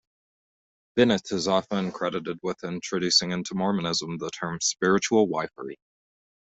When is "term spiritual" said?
4.31-5.27